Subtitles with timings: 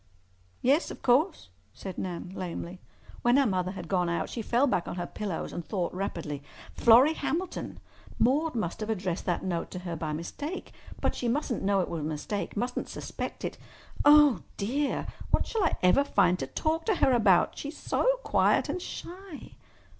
[0.63, 2.79] "Yes, of course," said Nan lamely.
[3.21, 6.41] When her mother had gone out she fell back on her pillows and thought rapidly.
[6.73, 7.79] "Florrie Hamilton!
[8.17, 10.73] Maude must have addressed that note to her by mistake.
[10.99, 13.59] But she mustn't know it was a mistake—mustn't suspect it.
[14.03, 15.05] Oh, dear!
[15.29, 17.59] What shall I ever find to talk to her about?
[17.59, 19.51] She is so quiet and shy."